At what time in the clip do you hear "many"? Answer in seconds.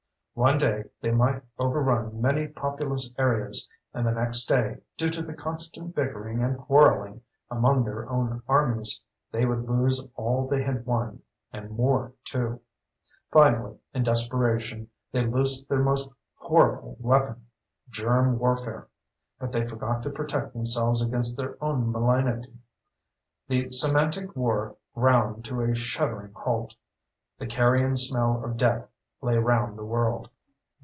2.21-2.47